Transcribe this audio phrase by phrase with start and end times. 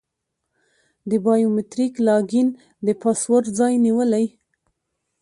[1.09, 2.47] د بایو میتریک لاګین
[2.85, 4.25] د پاسورډ ځای نیولی.